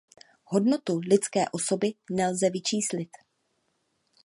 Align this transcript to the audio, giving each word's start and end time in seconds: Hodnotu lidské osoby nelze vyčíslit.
Hodnotu 0.43 0.99
lidské 1.07 1.45
osoby 1.51 1.93
nelze 2.11 2.49
vyčíslit. 2.49 3.09